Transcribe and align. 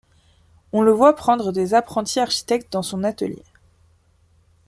On 0.71 0.81
le 0.81 0.91
voit 0.91 1.15
prendre 1.15 1.51
des 1.51 1.75
apprentis 1.75 2.19
architectes 2.19 2.73
dans 2.73 2.81
son 2.81 3.03
atelier. 3.03 3.43